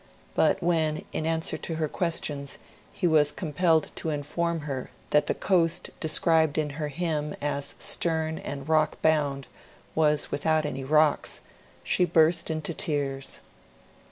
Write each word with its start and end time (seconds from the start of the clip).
But 0.33 0.63
when, 0.63 1.05
in 1.13 1.27
answer 1.27 1.59
to 1.59 1.75
her 1.75 1.87
questions, 1.87 2.57
he 2.91 3.05
was 3.05 3.31
compelled 3.31 3.91
to 3.97 4.09
inform 4.09 4.61
her 4.61 4.89
that 5.11 5.27
the 5.27 5.35
coast 5.35 5.91
de 5.99 6.07
scribed 6.07 6.57
in 6.57 6.71
her 6.81 6.87
hymn 6.87 7.35
as 7.39 7.75
'^ 7.75 7.79
stem 7.79 8.39
and 8.43 8.67
rock 8.67 8.99
boimd" 9.03 9.43
was 9.93 10.31
without 10.31 10.65
any 10.65 10.83
rocks, 10.83 11.41
she 11.83 12.03
burst 12.03 12.49
into 12.49 12.73
tears. 12.73 13.41